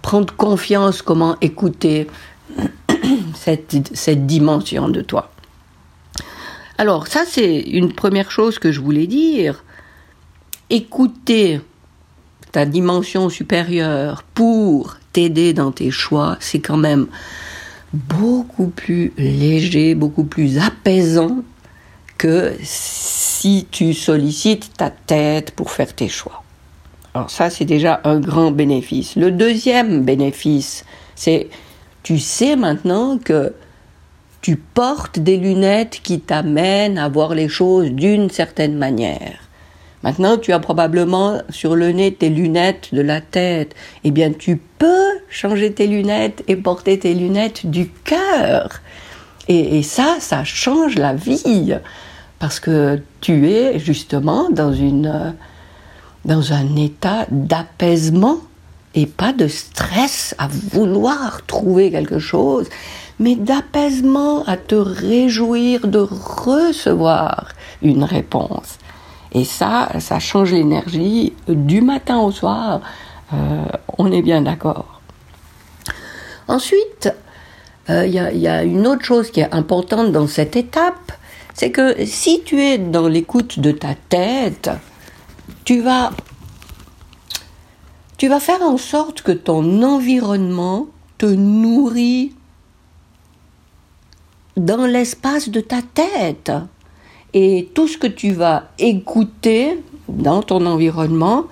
prendre 0.01 0.35
confiance, 0.35 1.03
comment 1.03 1.37
écouter 1.41 2.07
cette, 3.35 3.95
cette 3.95 4.27
dimension 4.27 4.89
de 4.89 5.03
toi. 5.03 5.31
Alors 6.79 7.07
ça 7.07 7.25
c'est 7.27 7.61
une 7.61 7.93
première 7.93 8.31
chose 8.31 8.59
que 8.59 8.71
je 8.73 8.81
voulais 8.81 9.07
dire. 9.07 9.65
Écouter 10.69 11.61
ta 12.53 12.67
dimension 12.67 13.29
supérieure 13.29 14.25
pour 14.35 14.97
t'aider 15.13 15.53
dans 15.53 15.73
tes 15.73 15.91
choix, 15.91 16.37
c'est 16.41 16.61
quand 16.61 16.77
même 16.77 17.07
beaucoup 17.93 18.69
plus 18.69 19.13
léger, 19.17 19.95
beaucoup 19.95 20.25
plus 20.25 20.59
apaisant 20.59 21.43
que 22.19 22.53
si 22.63 23.67
tu 23.71 23.95
sollicites 23.95 24.73
ta 24.77 24.91
tête 24.91 25.51
pour 25.51 25.71
faire 25.71 25.95
tes 25.95 26.09
choix. 26.09 26.43
Alors 27.15 27.31
ça, 27.31 27.51
c'est 27.51 27.65
déjà 27.65 28.01
un 28.05 28.21
grand 28.21 28.51
bénéfice. 28.51 29.17
Le 29.17 29.31
deuxième 29.31 30.03
bénéfice, 30.03 30.85
c'est 31.15 31.49
tu 32.03 32.19
sais 32.19 32.57
maintenant 32.57 33.19
que 33.19 33.55
tu 34.43 34.57
portes 34.57 35.19
des 35.19 35.39
lunettes 35.39 36.01
qui 36.03 36.21
t'amènent 36.21 36.99
à 36.99 37.09
voir 37.09 37.35
les 37.35 37.49
choses 37.49 37.91
d'une 37.91 38.31
certaine 38.31 38.77
manière. 38.77 39.41
Maintenant, 40.03 40.37
tu 40.37 40.53
as 40.53 40.61
probablement 40.61 41.41
sur 41.51 41.75
le 41.75 41.91
nez 41.91 42.15
tes 42.15 42.29
lunettes 42.29 42.95
de 42.95 43.01
la 43.01 43.21
tête. 43.21 43.75
Eh 44.05 44.13
bien, 44.13 44.31
tu 44.31 44.57
peux 44.79 45.19
changer 45.29 45.73
tes 45.73 45.89
lunettes 45.89 46.45
et 46.47 46.55
porter 46.55 46.99
tes 46.99 47.13
lunettes 47.13 47.67
du 47.67 47.89
cœur. 47.89 48.83
Et, 49.49 49.83
ça, 49.83 50.17
ça 50.21 50.45
change 50.45 50.97
la 50.97 51.15
vie. 51.15 51.75
Parce 52.39 52.61
que 52.61 53.01
tu 53.21 53.51
es 53.51 53.79
justement 53.79 54.51
dans, 54.51 54.73
une, 54.73 55.35
dans 56.25 56.53
un 56.53 56.77
état 56.77 57.27
d'apaisement 57.31 58.39
et 58.95 59.07
pas 59.07 59.33
de 59.33 59.49
stress 59.49 60.35
à 60.39 60.49
vouloir 60.49 61.45
trouver 61.47 61.91
quelque 61.91 62.19
chose, 62.19 62.69
mais 63.19 63.37
d'apaisement 63.37 64.45
à 64.45 64.57
te 64.57 64.75
réjouir 64.75 65.87
de 65.87 65.99
recevoir 65.99 67.49
une 67.83 68.05
réponse. 68.05 68.79
Et 69.33 69.45
ça, 69.45 69.89
ça 69.99 70.19
change 70.19 70.53
l'énergie 70.53 71.35
du 71.49 71.81
matin 71.81 72.19
au 72.19 72.31
soir. 72.31 72.81
Euh, 73.33 73.65
on 73.99 74.11
est 74.13 74.23
bien 74.23 74.43
d'accord. 74.43 75.01
Ensuite, 76.49 77.13
euh, 77.91 78.07
il 78.07 78.15
y, 78.15 78.49
a 78.49 78.63
une 78.63 78.87
autre 78.87 79.05
chose 79.05 79.31
qui 79.31 79.41
est 79.41 79.53
importante 79.53 80.13
dans 80.13 80.27
cette 80.27 80.57
étape, 80.57 81.13
c'est 81.57 81.71
que 81.71 82.05
si 82.05 82.43
tu 82.45 82.61
es 82.61 82.77
dans 82.77 83.09
l'écoute 83.09 83.61
de 83.61 83.73
ta 83.73 83.95
tête, 83.95 84.69
tu 85.65 85.81
vas, 85.81 86.11
faire 88.19 88.61
en 88.61 88.77
sorte 88.77 89.23
que 89.23 89.33
ton 89.33 89.83
environnement 89.83 90.89
te 91.17 91.25
nourrit 91.25 92.35
dans 94.59 94.85
l'espace 94.85 95.49
de 95.49 95.61
ta 95.61 95.81
tête. 95.81 96.53
Et 97.33 97.71
tout 97.75 97.89
ce 97.89 97.97
que 97.97 98.07
tu 98.07 98.33
vas 98.33 98.69
écouter 98.79 99.83
dans 100.09 100.43
ton 100.43 100.67
environnement 100.67 101.45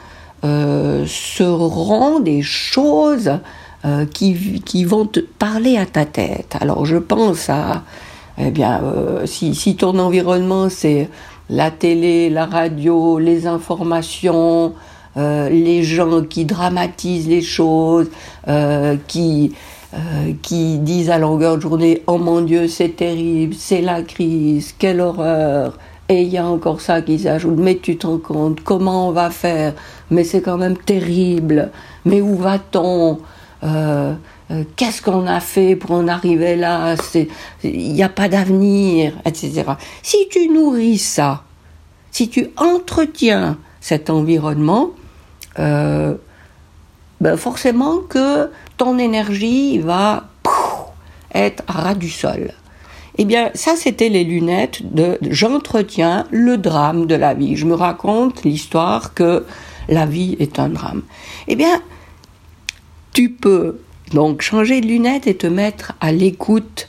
euh, 0.44 1.06
seront 1.06 2.20
des 2.20 2.42
choses 2.42 3.38
euh, 3.86 4.04
qui, 4.04 4.60
qui, 4.60 4.84
vont 4.84 5.06
te 5.06 5.20
parler 5.20 5.78
à 5.78 5.86
ta 5.86 6.04
tête. 6.04 6.56
Alors 6.60 6.84
je 6.84 6.98
pense 6.98 7.48
à, 7.48 7.84
eh 8.38 8.50
bien, 8.50 8.82
euh, 8.82 9.26
si, 9.26 9.54
si, 9.54 9.76
ton 9.76 9.98
environnement 9.98 10.68
c'est 10.68 11.08
la 11.50 11.70
télé, 11.70 12.30
la 12.30 12.46
radio, 12.46 13.18
les 13.18 13.46
informations, 13.46 14.74
les 15.16 15.84
gens 15.84 16.22
qui 16.22 16.44
dramatisent 16.44 17.28
les 17.28 17.42
choses, 17.42 18.08
qui 19.06 19.52
euh, 19.94 20.32
qui 20.42 20.78
disent 20.78 21.10
à 21.10 21.18
longueur 21.18 21.56
de 21.56 21.62
journée 21.62 22.02
Oh 22.08 22.18
mon 22.18 22.40
Dieu, 22.40 22.66
c'est 22.66 22.96
terrible, 22.96 23.54
c'est 23.56 23.80
la 23.80 24.02
crise, 24.02 24.74
quelle 24.76 25.00
horreur. 25.00 25.78
Et 26.08 26.22
il 26.22 26.30
y 26.30 26.38
a 26.38 26.44
encore 26.44 26.80
ça 26.80 27.00
qui 27.00 27.16
s'ajoute 27.20 27.58
Mais 27.58 27.76
tu 27.76 27.96
te 27.96 28.06
rends 28.06 28.18
compte, 28.18 28.60
comment 28.64 29.08
on 29.08 29.12
va 29.12 29.30
faire? 29.30 29.74
Mais 30.10 30.24
c'est 30.24 30.40
quand 30.40 30.58
même 30.58 30.76
terrible. 30.76 31.70
Mais 32.04 32.20
où 32.20 32.34
va-t-on? 32.34 33.18
Euh, 34.50 34.54
euh, 34.54 34.64
Qu'est-ce 34.76 35.02
qu'on 35.02 35.26
a 35.26 35.40
fait 35.40 35.76
pour 35.76 35.92
en 35.92 36.08
arriver 36.08 36.56
là? 36.56 36.96
Il 37.62 37.92
n'y 37.92 38.02
a 38.02 38.08
pas 38.08 38.28
d'avenir, 38.28 39.14
etc. 39.24 39.64
Si 40.02 40.28
tu 40.30 40.48
nourris 40.48 40.98
ça, 40.98 41.44
si 42.10 42.28
tu 42.28 42.48
entretiens 42.56 43.58
cet 43.80 44.10
environnement, 44.10 44.90
ben 45.56 46.18
forcément 47.36 47.98
que 47.98 48.50
ton 48.76 48.98
énergie 48.98 49.78
va 49.78 50.24
être 51.34 51.62
à 51.66 51.72
ras 51.72 51.94
du 51.94 52.10
sol. 52.10 52.52
Eh 53.16 53.24
bien, 53.24 53.50
ça, 53.54 53.76
c'était 53.76 54.08
les 54.08 54.24
lunettes 54.24 54.92
de 54.94 55.18
j'entretiens 55.22 56.26
le 56.30 56.58
drame 56.58 57.06
de 57.06 57.14
la 57.14 57.34
vie. 57.34 57.56
Je 57.56 57.64
me 57.64 57.74
raconte 57.74 58.42
l'histoire 58.44 59.14
que 59.14 59.44
la 59.88 60.06
vie 60.06 60.36
est 60.40 60.58
un 60.58 60.68
drame. 60.68 61.02
Eh 61.46 61.54
bien, 61.54 61.80
tu 63.12 63.30
peux 63.30 63.78
donc 64.12 64.42
changer 64.42 64.80
de 64.80 64.86
lunettes 64.86 65.26
et 65.26 65.36
te 65.36 65.46
mettre 65.46 65.92
à 66.00 66.12
l'écoute 66.12 66.88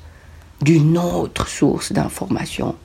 d'une 0.62 0.98
autre 0.98 1.48
source 1.48 1.92
d'informations. 1.92 2.76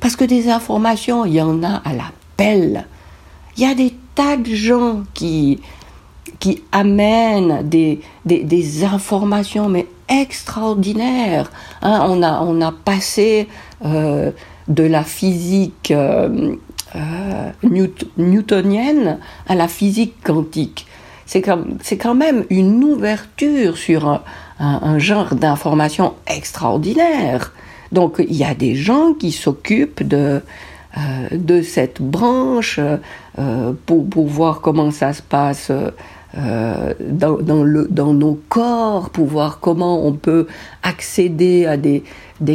Parce 0.00 0.16
que 0.16 0.24
des 0.24 0.48
informations, 0.48 1.24
il 1.24 1.34
y 1.34 1.42
en 1.42 1.62
a 1.62 1.76
à 1.84 1.92
la 1.92 2.10
pelle. 2.36 2.86
Il 3.56 3.62
y 3.62 3.66
a 3.66 3.74
des 3.74 3.94
tas 4.14 4.36
de 4.36 4.54
gens 4.54 5.02
qui 5.14 5.60
qui 6.42 6.64
amène 6.72 7.68
des, 7.68 8.00
des, 8.24 8.84
informations 8.84 9.68
mais 9.68 9.86
extraordinaires. 10.08 11.52
Hein. 11.82 12.04
on, 12.08 12.20
a, 12.20 12.40
on 12.40 12.60
a 12.60 12.72
passé 12.72 13.46
euh, 13.84 14.32
de 14.66 14.82
la 14.82 15.04
physique 15.04 15.92
euh, 15.92 16.56
euh, 16.96 17.50
newtonienne 18.18 19.18
à 19.46 19.54
la 19.54 19.68
physique 19.68 20.14
quantique. 20.24 20.86
C'est 21.32 21.96
quand, 21.98 22.14
même 22.14 22.44
une 22.50 22.84
ouverture 22.84 23.76
sur 23.76 24.22
un, 24.58 24.98
genre 24.98 25.34
d'information 25.34 26.14
extraordinaire. 26.26 27.52
Donc 27.90 28.16
il 28.18 28.36
y 28.36 28.44
a 28.44 28.54
des 28.54 28.74
gens 28.74 29.14
qui 29.14 29.32
s'occupent 29.32 30.02
de, 30.02 30.40
de 31.32 31.62
cette 31.62 32.02
branche 32.02 32.78
pour, 33.86 34.08
pour, 34.08 34.26
voir 34.26 34.60
comment 34.60 34.90
ça 34.90 35.12
se 35.12 35.22
passe 35.22 35.70
euh, 36.38 36.94
dans, 36.98 38.14
nos 38.14 38.40
corps, 38.48 39.10
pour 39.10 39.26
voir 39.26 39.60
comment 39.60 40.06
on 40.06 40.12
peut 40.14 40.46
accéder 40.82 41.66
à 41.66 41.76
des, 41.76 42.02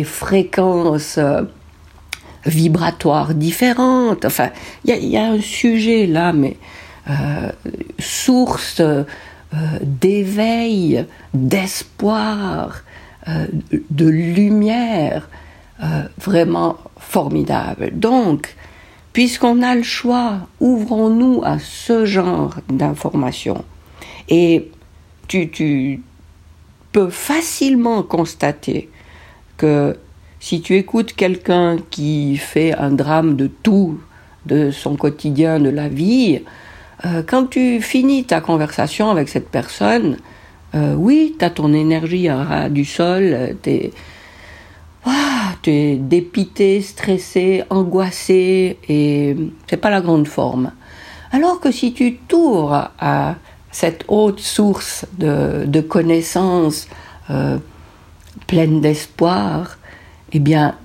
fréquences 0.03 1.19
euh, 1.19 1.43
vibratoires 2.47 3.35
différentes. 3.35 4.25
Enfin, 4.25 4.49
il 4.83 4.95
y, 4.95 5.15
a 5.15 5.27
un 5.27 5.39
sujet 5.39 6.07
là, 6.07 6.33
mais 6.33 6.57
euh, 6.57 6.76
source 7.99 8.79
euh, 8.81 9.03
d'éveil, 9.81 11.05
d'espoir, 11.33 12.83
de 13.89 14.07
lumière, 14.07 15.29
vraiment 16.17 16.77
formidable. 16.97 17.91
Donc, 17.93 18.55
Puisqu'on 19.17 19.63
a 19.63 19.73
le 19.73 19.81
choix, 19.81 20.41
ouvrons-nous 20.59 21.41
à 21.43 21.57
ce 21.57 22.05
genre 22.05 22.53
d'informations. 22.69 23.65
Et 24.29 24.69
tu, 25.27 26.03
peux 26.91 27.09
facilement 27.09 28.03
constater 28.03 28.91
que 29.57 29.97
si 30.39 30.61
tu 30.61 30.75
écoutes 30.75 31.13
quelqu'un 31.13 31.77
qui 31.89 32.37
fait 32.37 32.75
un 32.75 32.91
drame 32.91 33.35
de 33.37 33.47
tout, 33.47 33.99
de 34.45 34.69
son 34.69 34.95
quotidien, 34.95 35.59
de 35.59 35.69
la 35.69 35.89
vie, 35.89 36.43
euh, 37.05 37.23
quand 37.25 37.47
tu 37.47 37.81
finis 37.81 38.23
ta 38.25 38.41
conversation 38.41 39.09
avec 39.09 39.29
cette 39.29 39.49
personne, 39.49 40.17
euh, 40.75 40.93
oui, 40.95 41.35
tu 41.37 41.45
as 41.45 41.49
ton 41.49 41.73
énergie 41.73 42.27
à 42.27 42.69
du 42.69 42.85
sol, 42.85 43.55
tu 43.63 43.91
tu 45.61 45.71
es 45.71 45.95
dépité, 45.95 46.81
stressé, 46.81 47.63
angoissé 47.69 48.77
et 48.87 49.35
c'est 49.67 49.77
pas 49.77 49.89
la 49.89 50.01
grande 50.01 50.27
forme. 50.27 50.71
Alors 51.31 51.59
que 51.59 51.71
si 51.71 51.93
tu 51.93 52.17
t'ouvres 52.17 52.91
à 52.99 53.35
cette 53.71 54.05
haute 54.07 54.39
source 54.39 55.05
de, 55.17 55.81
connaissances 55.81 56.87
euh, 57.29 57.57
pleine 58.47 58.81
d'espoir, 58.81 59.77
eh 60.33 60.39
bien, 60.39 60.75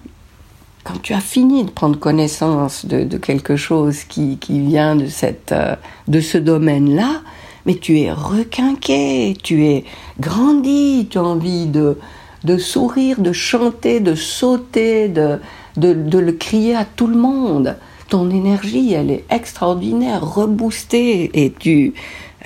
quand 0.85 1.01
tu 1.01 1.13
as 1.15 1.21
fini 1.21 1.65
de 1.65 1.71
prendre 1.71 1.99
connaissance 1.99 2.87
de, 2.87 3.17
quelque 3.17 3.57
chose 3.57 4.05
qui, 4.05 4.39
vient 4.49 4.97
de, 4.97 5.07
cette, 5.07 5.53
euh, 5.53 5.77
de 6.09 6.21
ce 6.21 6.39
domaine-là, 6.39 7.23
mais 7.67 7.77
tu 7.77 8.01
es 8.01 8.11
requinqué, 8.11 9.37
tu 9.43 9.65
es 9.67 9.85
grandi, 10.19 11.07
tu 11.09 11.19
as 11.19 11.23
envie 11.23 11.67
de, 11.67 11.99
de 12.45 12.59
sourire, 12.59 13.21
de 13.21 13.33
chanter, 13.33 14.01
de 14.01 14.15
sauter, 14.17 15.09
de, 15.09 15.39
de, 15.77 16.19
le 16.19 16.33
crier 16.33 16.75
à 16.75 16.85
tout 16.85 17.07
le 17.07 17.17
monde. 17.17 17.77
Ton 18.09 18.31
énergie, 18.31 18.93
elle 18.93 19.11
est 19.11 19.25
extraordinaire, 19.31 20.35
reboostée, 20.35 21.31
et 21.35 21.53
tu, 21.53 21.95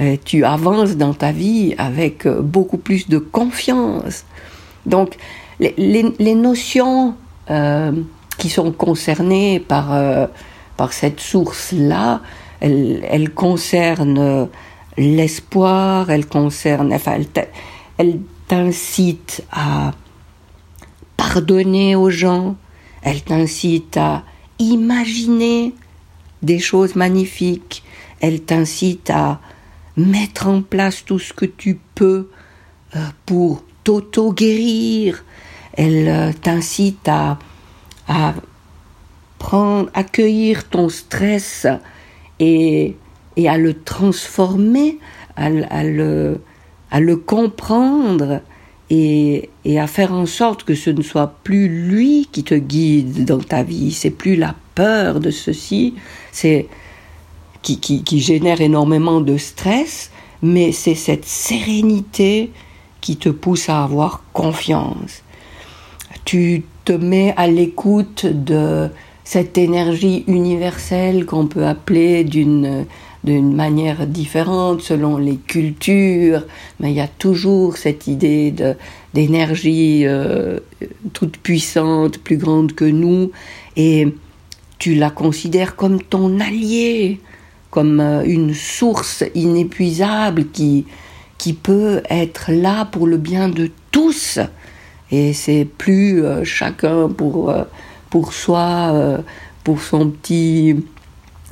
euh, 0.01 0.17
tu 0.25 0.45
avances 0.45 0.97
dans 0.97 1.15
ta 1.15 1.33
vie 1.33 1.75
avec 1.79 2.27
euh, 2.27 2.43
beaucoup 2.43 2.77
plus 2.77 3.09
de 3.09 3.19
confiance. 3.19 4.25
Donc, 4.85 5.17
les, 5.59 5.75
les, 6.19 6.35
notions 6.35 7.15
qui 8.39 8.49
sont 8.49 8.73
concernées 8.73 9.61
par, 9.61 9.97
par 10.77 10.93
cette 10.93 11.21
source-là, 11.21 12.21
elles, 12.61 13.05
elles 13.09 13.33
concernent 13.33 14.49
l'espoir, 14.97 16.11
elles 16.11 16.27
concernent, 16.27 16.93
enfin, 16.93 17.19
elles 17.99 18.21
t'incitent 18.49 19.45
à 19.53 19.93
pardonner 21.17 21.97
aux 21.97 22.11
gens, 22.11 22.57
elles 23.03 23.23
t'incitent 23.23 23.97
à 23.97 24.25
imaginer 24.59 25.75
des 26.43 26.59
choses 26.59 26.95
magnifiques, 26.97 27.83
elles 28.21 28.43
t'incitent 28.43 29.11
à 29.11 29.41
mettre 29.97 30.47
en 30.47 30.63
place 30.63 31.05
tout 31.05 31.19
ce 31.19 31.33
que 31.33 31.47
tu 31.47 31.79
peux 31.95 32.29
euh, 32.95 32.99
pour 33.25 33.63
t'auto-guérir. 33.85 35.25
Elle 35.75 36.09
euh, 36.09 36.33
t'incite 36.33 37.09
à, 37.09 37.39
à 38.09 38.35
prendre, 39.39 39.91
accueillir 39.95 40.69
ton 40.69 40.89
stress 40.89 41.67
et, 42.39 42.97
et 43.37 43.49
à 43.49 43.59
le 43.59 43.75
transformer, 43.75 44.99
à, 45.37 45.51
le, 45.51 46.41
à 46.91 47.01
le 47.01 47.17
comprendre 47.17 48.41
et, 48.89 49.51
et, 49.65 49.79
à 49.79 49.87
faire 49.87 50.13
en 50.13 50.27
sorte 50.27 50.65
que 50.65 50.75
ce 50.75 50.91
ne 50.91 51.03
soit 51.03 51.35
plus 51.43 51.69
lui 51.69 52.29
qui 52.31 52.45
te 52.45 52.55
guide 52.55 53.25
dans 53.25 53.41
ta 53.41 53.63
vie, 53.63 53.93
c'est 53.93 54.11
plus 54.11 54.37
la 54.37 54.55
peur 54.75 55.21
de 55.21 55.31
ceci, 55.31 55.95
c'est 56.33 56.69
qui, 57.75 58.21
génère 58.21 58.61
énormément 58.61 59.21
de 59.21 59.37
stress, 59.37 60.11
mais 60.43 60.73
c'est 60.73 60.95
cette 60.95 61.25
sérénité 61.25 62.53
qui 63.01 63.17
te 63.17 63.29
pousse 63.29 63.69
à 63.69 63.83
avoir 63.83 64.23
confiance. 64.33 65.23
Tu 66.25 66.65
te 66.87 66.93
mets 66.93 67.35
à 67.37 67.47
l'écoute 67.47 68.25
de 68.25 68.89
cette 69.25 69.59
énergie 69.59 70.25
universelle 70.27 71.27
qu'on 71.27 71.47
peut 71.47 71.67
appeler 71.67 72.25
d'une 72.25 72.87
d'une 73.25 73.57
manière 73.57 74.07
différente 74.07 74.83
selon 74.83 75.17
les 75.17 75.35
cultures, 75.35 76.45
mais 76.79 76.93
il 76.93 76.97
y 76.97 77.01
a 77.01 77.09
toujours 77.09 77.77
cette 77.77 78.07
idée 78.07 78.55
d'énergie 79.15 80.03
euh, 80.07 80.61
toute 81.13 81.37
puissante, 81.39 82.19
plus 82.19 82.37
grande 82.37 82.73
que 82.73 82.85
nous, 82.85 83.33
et 83.77 84.15
tu 84.79 84.95
la 84.95 85.11
considères 85.11 85.75
comme 85.75 86.01
ton 86.01 86.39
allié 86.39 87.19
comme 87.77 88.01
euh, 88.01 88.23
une 88.25 88.55
source 88.55 89.23
inépuisable 89.35 90.47
qui, 90.51 90.87
qui 91.37 91.53
peut 91.53 92.01
être 92.09 92.51
là 92.51 92.87
pour 92.87 93.07
le 93.07 93.19
bien 93.19 93.51
de 93.51 93.71
tous. 93.91 94.39
Et 95.11 95.33
c'est 95.33 95.65
plus 95.65 96.25
euh, 96.25 96.45
chacun 96.45 97.09
pour, 97.09 97.51
euh, 97.51 97.65
pour 98.11 98.33
soi, 98.33 99.23
pour 99.65 99.81
son 99.81 100.11
petit, 100.11 100.77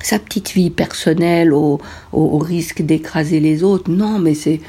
sa 0.00 0.18
petite 0.18 0.52
vie 0.52 0.70
personnelle 0.70 1.52
au, 1.52 1.80
risque 2.12 2.82
d'écraser 2.82 3.40
les 3.40 3.62
autres. 3.62 3.90
Non, 3.90 4.18
mais 4.18 4.34
c'est 4.34 4.60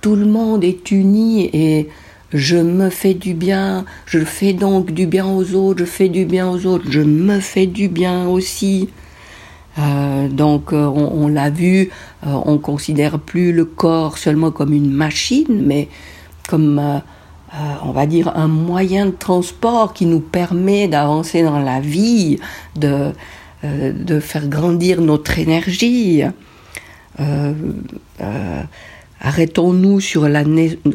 tout 0.00 0.16
le 0.16 0.26
monde 0.26 0.64
est 0.64 0.90
uni 0.90 1.50
et 1.52 1.88
je 2.32 2.56
me 2.56 2.90
fais 2.90 3.14
du 3.14 3.34
bien, 3.34 3.84
je 4.06 4.18
fais 4.20 4.52
donc 4.52 4.90
du 4.90 5.06
bien 5.06 5.26
aux 5.26 5.54
autres, 5.54 5.80
je 5.80 5.84
fais 5.84 6.08
du 6.08 6.24
bien 6.24 6.48
aux 6.50 6.66
autres, 6.66 6.84
je 6.90 7.00
me 7.00 7.40
fais 7.40 7.66
du 7.66 7.88
bien 7.88 8.28
aussi. 8.28 8.88
Euh, 9.78 10.28
donc 10.28 10.72
euh, 10.72 10.86
on, 10.86 11.28
l'a 11.28 11.50
vu, 11.50 11.90
euh, 12.26 12.30
on 12.44 12.58
considère 12.58 13.18
plus 13.18 13.52
le 13.52 13.64
corps 13.64 14.16
seulement 14.16 14.50
comme 14.50 14.72
une 14.72 14.90
machine, 14.90 15.62
mais 15.64 15.88
comme 16.48 17.02
on 17.84 17.92
va 17.92 18.06
dire 18.06 18.36
un 18.36 18.48
moyen 18.48 19.06
de 19.06 19.10
transport 19.12 19.94
qui 19.94 20.06
nous 20.06 20.20
permet 20.20 20.88
d'avancer 20.88 21.42
dans 21.42 21.58
la 21.58 21.80
vie, 21.80 22.38
de, 22.74 23.12
de 23.64 24.20
faire 24.20 24.48
grandir 24.48 25.00
notre 25.00 25.38
énergie. 25.38 26.22
Arrêtons-nous 29.20 30.00
sur 30.00 30.28
la, 30.28 30.44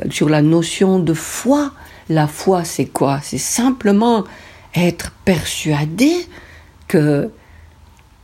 sur 0.10 0.30
la 0.30 0.42
notion 0.42 1.00
de 1.00 1.14
foi. 1.14 1.72
La 2.10 2.28
foi, 2.28 2.64
c'est 2.64 2.86
quoi? 2.86 3.20
C'est 3.24 3.38
simplement 3.38 4.26
être 4.76 5.12
persuadé 5.26 6.12
que 6.88 7.30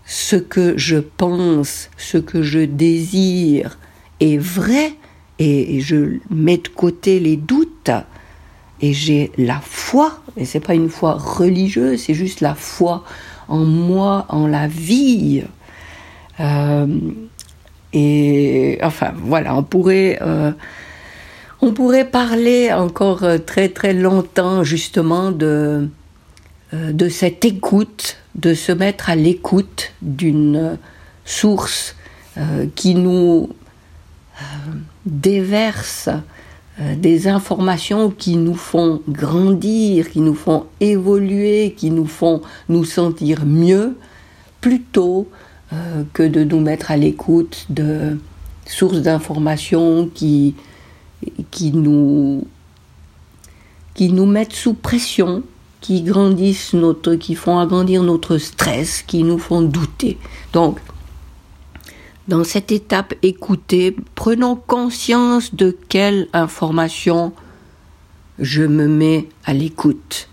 ce 0.05 0.35
que 0.35 0.77
je 0.77 0.97
pense, 0.97 1.89
ce 1.97 2.17
que 2.17 2.41
je 2.41 2.59
désire 2.59 3.77
est 4.19 4.37
vrai 4.37 4.93
et 5.39 5.79
je 5.81 6.17
mets 6.29 6.57
de 6.57 6.67
côté 6.69 7.19
les 7.19 7.37
doutes 7.37 7.91
et 8.81 8.93
j'ai 8.93 9.31
la 9.37 9.59
foi, 9.59 10.19
et 10.35 10.45
c'est 10.45 10.59
pas 10.59 10.75
une 10.75 10.89
foi 10.89 11.13
religieuse, 11.13 12.03
c'est 12.03 12.13
juste 12.13 12.41
la 12.41 12.55
foi 12.55 13.03
en 13.47 13.65
moi, 13.65 14.25
en 14.29 14.47
la 14.47 14.67
vie. 14.67 15.43
Euh, 16.39 16.87
et 17.93 18.79
enfin 18.83 19.13
voilà, 19.15 19.55
on 19.55 19.63
pourrait 19.63 20.19
euh, 20.21 20.51
on 21.61 21.73
pourrait 21.73 22.05
parler 22.05 22.71
encore 22.71 23.25
très 23.45 23.69
très 23.69 23.93
longtemps 23.93 24.63
justement 24.63 25.31
de 25.31 25.89
euh, 26.73 26.91
de 26.91 27.09
cette 27.09 27.45
écoute, 27.45 28.17
de 28.35 28.53
se 28.53 28.71
mettre 28.71 29.09
à 29.09 29.15
l'écoute 29.15 29.93
d'une 30.01 30.77
source 31.25 31.95
qui 32.75 32.93
nous 32.93 33.49
déverse 35.07 36.07
des 36.79 37.27
informations 37.27 38.11
qui 38.11 38.37
nous 38.37 38.53
font 38.55 39.01
grandir, 39.09 40.11
qui 40.11 40.21
nous 40.21 40.35
font 40.35 40.65
évoluer, 40.79 41.73
qui 41.75 41.89
nous 41.89 42.05
font 42.05 42.41
nous 42.69 42.85
sentir 42.85 43.45
mieux, 43.45 43.97
plutôt 44.61 45.27
que 46.13 46.23
de 46.23 46.43
nous 46.43 46.59
mettre 46.59 46.91
à 46.91 46.97
l'écoute 46.97 47.65
de 47.69 48.17
sources 48.67 49.01
d'informations 49.01 50.09
qui, 50.13 50.55
qui, 51.51 51.71
nous, 51.71 52.45
qui 53.93 54.11
nous 54.11 54.25
mettent 54.25 54.53
sous 54.53 54.73
pression, 54.73 55.43
qui 55.81 56.01
grandissent 56.01 56.73
notre, 56.73 57.15
qui 57.15 57.35
font 57.35 57.59
agrandir 57.59 58.03
notre 58.03 58.37
stress, 58.37 59.01
qui 59.01 59.23
nous 59.23 59.39
font 59.39 59.61
douter. 59.61 60.17
Donc, 60.53 60.79
dans 62.27 62.43
cette 62.43 62.71
étape 62.71 63.13
écoutez, 63.23 63.95
prenons 64.15 64.55
conscience 64.55 65.55
de 65.55 65.75
quelle 65.87 66.27
information 66.33 67.31
je 68.39 68.63
me 68.63 68.87
mets 68.87 69.27
à 69.45 69.53
l'écoute. 69.53 70.29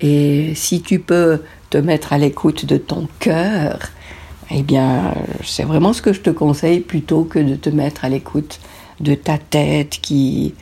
Et 0.00 0.52
si 0.54 0.82
tu 0.82 0.98
peux 0.98 1.40
te 1.70 1.78
mettre 1.78 2.12
à 2.12 2.18
l'écoute 2.18 2.64
de 2.64 2.76
ton 2.76 3.08
cœur, 3.20 3.78
eh 4.50 4.62
bien, 4.62 5.14
c'est 5.44 5.62
vraiment 5.62 5.92
ce 5.92 6.02
que 6.02 6.12
je 6.12 6.20
te 6.20 6.30
conseille 6.30 6.80
plutôt 6.80 7.24
que 7.24 7.38
de 7.38 7.54
te 7.54 7.70
mettre 7.70 8.04
à 8.04 8.08
l'écoute 8.08 8.58
de 8.98 9.14
ta 9.14 9.38
tête 9.38 9.98
qui, 10.02 10.54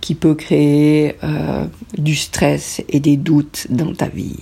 qui 0.00 0.14
peut 0.14 0.34
créer 0.34 1.16
euh, 1.24 1.66
du 1.98 2.14
stress 2.14 2.82
et 2.88 3.00
des 3.00 3.16
doutes 3.16 3.66
dans 3.70 3.92
ta 3.92 4.06
vie. 4.06 4.38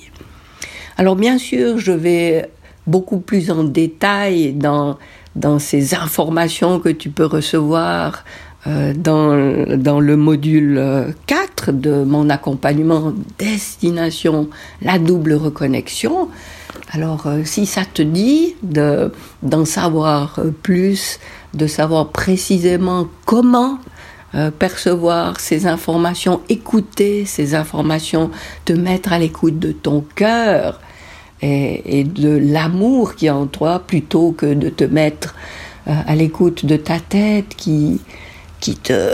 Alors 0.98 1.16
bien 1.16 1.38
sûr, 1.38 1.78
je 1.78 1.92
vais 1.92 2.50
beaucoup 2.86 3.20
plus 3.20 3.50
en 3.50 3.64
détail 3.64 4.52
dans, 4.52 4.98
dans 5.36 5.58
ces 5.58 5.94
informations 5.94 6.80
que 6.80 6.88
tu 6.88 7.10
peux 7.10 7.26
recevoir 7.26 8.24
euh, 8.66 8.92
dans, 8.94 9.30
le 10.00 10.16
module 10.16 11.14
4 11.26 11.72
de 11.72 12.04
mon 12.04 12.28
accompagnement 12.28 13.14
destination 13.38 14.48
la 14.82 14.98
double 14.98 15.34
reconnexion. 15.34 16.28
Alors 16.92 17.26
euh, 17.26 17.42
si 17.44 17.64
ça 17.64 17.82
te 17.84 18.02
dit 18.02 18.56
d'en 18.62 19.64
savoir 19.64 20.40
plus, 20.62 21.20
de 21.54 21.66
savoir 21.66 22.08
précisément 22.08 23.08
comment 23.24 23.78
euh, 24.36 24.52
percevoir 24.52 25.40
ces 25.40 25.66
informations, 25.66 26.40
écouter 26.48 27.24
ces 27.24 27.56
informations, 27.56 28.30
te 28.64 28.72
mettre 28.72 29.12
à 29.12 29.18
l'écoute 29.18 29.58
de 29.58 29.72
ton 29.72 30.04
cœur 30.14 30.80
et, 31.42 32.04
de 32.04 32.36
l'amour 32.36 33.14
qui 33.14 33.26
est 33.26 33.30
en 33.30 33.46
toi 33.46 33.82
plutôt 33.86 34.32
que 34.32 34.52
de 34.54 34.68
te 34.68 34.84
mettre 34.84 35.34
euh, 35.88 35.94
à 36.06 36.14
l'écoute 36.14 36.66
de 36.66 36.76
ta 36.76 37.00
tête 37.00 37.54
qui, 37.56 38.00
qui 38.60 38.76
te 38.76 39.10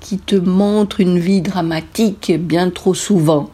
qui 0.00 0.16
te 0.16 0.36
montre 0.36 1.00
une 1.00 1.18
vie 1.18 1.42
dramatique 1.42 2.32
bien 2.38 2.70
trop 2.70 2.94
souvent. 2.94 3.50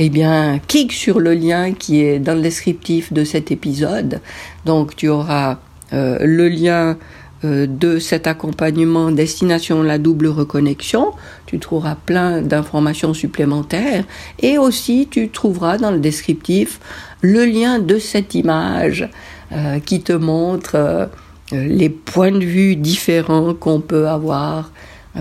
Eh 0.00 0.08
bien, 0.08 0.58
clique 0.66 0.92
sur 0.92 1.20
le 1.20 1.32
lien 1.32 1.74
qui 1.74 2.00
est 2.00 2.18
dans 2.18 2.34
le 2.34 2.40
descriptif 2.40 3.12
de 3.12 3.22
cet 3.22 3.52
épisode. 3.52 4.20
Donc, 4.64 4.96
tu 4.96 5.08
auras 5.08 5.58
euh, 5.92 6.18
le 6.20 6.48
lien 6.48 6.96
euh, 7.44 7.66
de 7.68 7.98
cet 7.98 8.26
accompagnement 8.26 9.10
destination 9.10 9.82
la 9.82 9.98
double 9.98 10.28
reconnexion. 10.28 11.12
Tu 11.52 11.58
trouveras 11.58 11.96
plein 11.96 12.40
d'informations 12.40 13.12
supplémentaires 13.12 14.04
et 14.40 14.56
aussi 14.56 15.06
tu 15.10 15.28
trouveras 15.28 15.76
dans 15.76 15.90
le 15.90 15.98
descriptif 15.98 16.80
le 17.20 17.44
lien 17.44 17.78
de 17.78 17.98
cette 17.98 18.34
image 18.34 19.06
euh, 19.52 19.78
qui 19.78 20.00
te 20.00 20.14
montre 20.14 20.76
euh, 20.76 21.06
les 21.52 21.90
points 21.90 22.32
de 22.32 22.44
vue 22.44 22.74
différents 22.74 23.52
qu'on 23.52 23.80
peut 23.80 24.08
avoir 24.08 24.72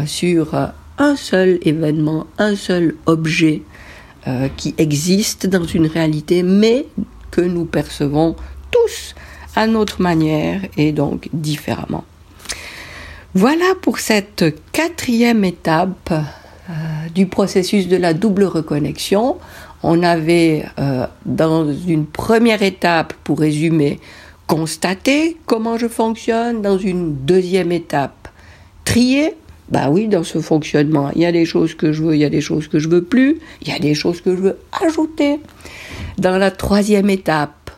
sur 0.06 0.56
un 0.98 1.16
seul 1.18 1.60
événement, 1.64 2.28
un 2.38 2.56
seul 2.56 2.96
objet 3.06 3.64
qui 4.56 4.74
existe 4.78 5.48
dans 5.48 5.66
une 5.66 5.88
réalité 5.88 6.44
mais 6.44 6.86
que 7.32 7.42
nous 7.42 7.66
percevons 7.66 8.38
tous 8.72 9.16
à 9.58 9.68
notre 9.68 10.02
manière 10.02 10.62
et 10.78 10.94
donc 10.94 11.28
différemment. 11.34 12.06
Voilà 13.34 13.76
pour 13.82 14.00
cette 14.00 14.44
quatrième 14.74 15.46
étape 15.46 16.12
euh, 16.12 16.74
du 17.16 17.28
processus 17.28 17.88
de 17.88 17.96
la 17.96 18.14
double 18.14 18.44
reconnexion. 18.44 19.38
On 19.84 20.04
avait 20.04 20.66
euh, 20.80 21.08
dans 21.26 21.72
une 21.72 22.06
première 22.06 22.62
étape, 22.62 23.14
pour 23.24 23.40
résumer, 23.40 24.02
constater 24.48 25.38
comment 25.46 25.78
je 25.78 25.88
fonctionne, 25.88 26.62
dans 26.62 26.78
une 26.78 27.16
deuxième 27.26 27.72
étape, 27.72 28.28
trier. 28.84 29.36
Bah 29.70 29.90
oui, 29.90 30.10
dans 30.10 30.26
ce 30.26 30.42
fonctionnement, 30.42 31.10
il 31.16 31.22
y 31.22 31.26
a 31.26 31.32
des 31.32 31.46
choses 31.46 31.74
que 31.74 31.94
je 31.94 32.04
veux, 32.04 32.16
il 32.16 32.20
y 32.20 32.26
a 32.26 32.30
des 32.30 32.42
choses 32.42 32.68
que 32.68 32.80
je 32.80 32.90
veux 32.90 33.04
plus, 33.04 33.40
il 33.62 33.70
y 33.70 33.72
a 33.72 33.80
des 33.80 33.94
choses 33.94 34.20
que 34.20 34.36
je 34.36 34.42
veux 34.42 34.58
ajouter. 34.86 35.40
Dans 36.18 36.38
la 36.38 36.52
troisième 36.52 37.10
étape, 37.10 37.72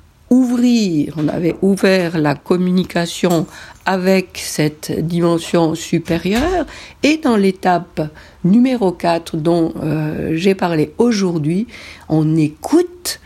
on 1.16 1.28
avait 1.28 1.56
ouvert 1.62 2.18
la 2.18 2.34
communication 2.36 3.46
avec 3.86 4.40
cette 4.44 4.92
dimension 5.06 5.76
supérieure 5.76 6.66
et 7.04 7.18
dans 7.18 7.38
l'étape 7.38 8.02
numéro 8.44 8.92
4 8.92 9.38
dont 9.38 9.74
euh, 9.84 10.32
j'ai 10.36 10.56
parlé 10.56 10.94
aujourd'hui, 10.98 11.68
on 12.10 12.36
écoute 12.36 13.20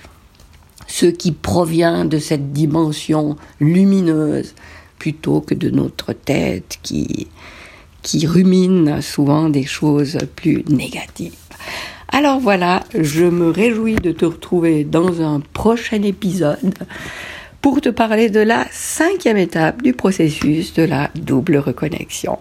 ce 0.87 1.05
qui 1.05 1.31
provient 1.31 2.03
de 2.05 2.19
cette 2.19 2.51
dimension 2.51 3.37
lumineuse 3.59 4.53
plutôt 4.99 5.41
que 5.41 5.53
de 5.53 5.69
notre 5.69 6.11
tête 6.11 6.79
qui, 6.83 7.27
qui 8.01 8.27
rumine 8.27 9.01
souvent 9.01 9.49
des 9.49 9.65
choses 9.65 10.17
plus 10.35 10.63
négatives. 10.67 11.35
Alors 12.09 12.39
voilà, 12.39 12.83
je 12.97 13.25
me 13.25 13.49
réjouis 13.49 13.95
de 13.95 14.11
te 14.11 14.25
retrouver 14.25 14.83
dans 14.83 15.21
un 15.21 15.39
prochain 15.39 16.01
épisode 16.03 16.73
pour 17.61 17.81
te 17.81 17.89
parler 17.89 18.29
de 18.29 18.39
la 18.39 18.65
cinquième 18.71 19.37
étape 19.37 19.81
du 19.81 19.93
processus 19.93 20.73
de 20.73 20.83
la 20.83 21.09
double 21.15 21.57
reconnexion. 21.57 22.39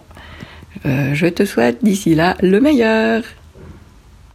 Euh, 0.85 1.13
je 1.13 1.27
te 1.27 1.43
souhaite 1.43 1.83
d'ici 1.83 2.15
là 2.15 2.37
le 2.41 2.59
meilleur. 2.61 3.23